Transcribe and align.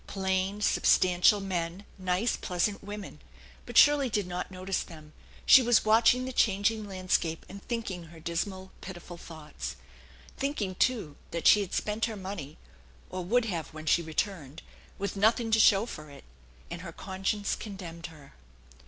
Plain, 0.07 0.61
substantial 0.61 1.39
men, 1.39 1.85
nice, 1.99 2.35
pleasant 2.35 2.83
women; 2.83 3.19
but 3.67 3.77
Shirley 3.77 4.09
did 4.09 4.25
not 4.25 4.49
notice 4.49 4.81
them; 4.81 5.13
she 5.45 5.61
was 5.61 5.85
watching 5.85 6.25
the 6.25 6.33
changing 6.33 6.87
landscape 6.87 7.45
and 7.47 7.61
thinking 7.67 8.05
her 8.05 8.19
dismal, 8.19 8.71
pitiful 8.81 9.15
thoughts. 9.19 9.75
Thinking, 10.37 10.73
too, 10.73 11.17
that 11.29 11.45
she 11.45 11.61
had 11.61 11.75
spent 11.75 12.05
her 12.05 12.15
money 12.17 12.57
or 13.11 13.23
would 13.23 13.45
have 13.45 13.67
when 13.75 13.85
she 13.85 14.01
returned, 14.01 14.63
with 14.97 15.15
nothing 15.15 15.51
to 15.51 15.59
show 15.59 15.85
for 15.85 16.09
it, 16.09 16.23
and 16.71 16.81
her 16.81 16.91
conscience 16.91 17.55
condemned 17.55 18.07
her. 18.07 18.33